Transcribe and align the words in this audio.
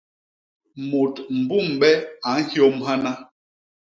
Mut 0.89 1.13
mbu 1.37 1.57
mbe 1.71 1.89
a 2.29 2.31
nhyôm 2.45 2.75
hana! 2.85 3.11